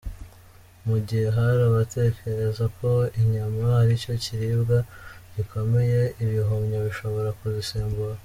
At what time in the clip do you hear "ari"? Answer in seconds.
3.81-3.93